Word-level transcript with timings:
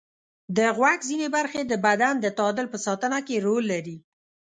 د 0.57 0.59
غوږ 0.77 0.99
ځینې 1.09 1.27
برخې 1.35 1.61
د 1.65 1.73
بدن 1.85 2.13
د 2.19 2.25
تعادل 2.37 2.65
په 2.73 2.77
ساتنه 2.85 3.19
کې 3.27 3.43
رول 3.45 3.63
لري. 3.73 3.97